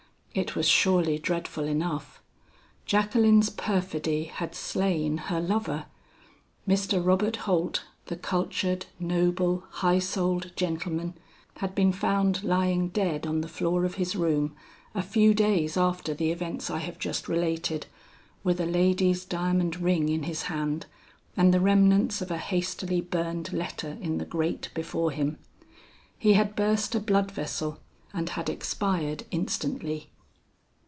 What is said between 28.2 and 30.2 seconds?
had expired instantly.